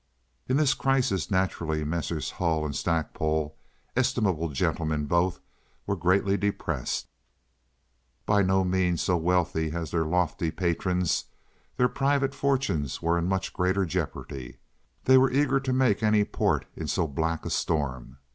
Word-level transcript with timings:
In 0.49 0.57
this 0.57 0.73
crisis 0.73 1.29
naturally 1.29 1.83
Messrs. 1.83 2.31
Hull 2.31 2.65
and 2.65 2.75
Stackpole—estimable 2.75 4.49
gentlemen 4.49 5.05
both—were 5.05 5.95
greatly 5.95 6.37
depressed. 6.37 7.07
By 8.25 8.41
no 8.41 8.63
means 8.63 9.03
so 9.03 9.15
wealthy 9.15 9.69
as 9.73 9.91
their 9.91 10.05
lofty 10.05 10.49
patrons, 10.49 11.25
their 11.77 11.87
private 11.87 12.33
fortunes 12.33 13.03
were 13.03 13.19
in 13.19 13.27
much 13.29 13.53
greater 13.53 13.85
jeopardy. 13.85 14.57
They 15.05 15.19
were 15.19 15.29
eager 15.29 15.59
to 15.59 15.71
make 15.71 16.01
any 16.01 16.23
port 16.23 16.65
in 16.75 16.87
so 16.87 17.05
black 17.07 17.45
a 17.45 17.51
storm. 17.51 18.17